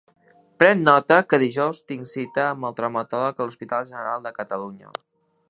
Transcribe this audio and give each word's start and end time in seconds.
Pren 0.61 0.79
nota 0.87 1.17
que 1.33 1.39
dijous 1.43 1.81
tinc 1.91 2.09
cita 2.13 2.47
amb 2.47 2.69
el 2.71 2.77
traumatòleg 2.81 3.37
a 3.39 3.47
l'Hospital 3.51 3.87
General 3.93 4.27
de 4.27 4.35
Catalunya. 4.41 4.93